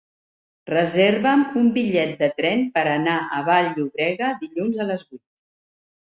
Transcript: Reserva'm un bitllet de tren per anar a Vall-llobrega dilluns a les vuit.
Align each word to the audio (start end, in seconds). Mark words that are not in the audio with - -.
Reserva'm 0.69 1.43
un 1.59 1.67
bitllet 1.75 2.15
de 2.21 2.29
tren 2.39 2.63
per 2.77 2.85
anar 2.93 3.17
a 3.39 3.41
Vall-llobrega 3.49 4.31
dilluns 4.45 4.79
a 4.79 4.89
les 4.93 5.05
vuit. 5.11 5.23